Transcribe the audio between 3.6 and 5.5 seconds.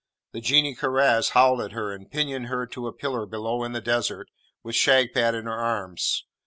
in the Desert, with Shagpat in